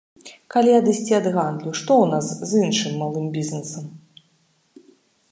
[0.53, 3.91] Калі адысці ад гандлю, што ў нас з іншым малым бізнесам?